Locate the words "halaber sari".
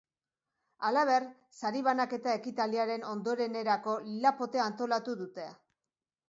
0.87-1.83